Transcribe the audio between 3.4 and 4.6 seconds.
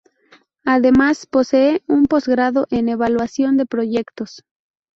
de Proyectos.